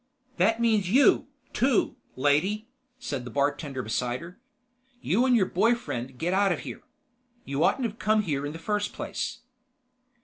[0.37, 2.67] "That means you, too, lady,"
[2.97, 4.39] said the bartender beside her.
[4.99, 6.81] "You and your boy friend get out of here.
[7.45, 9.41] You oughtn't to have come here in the first place."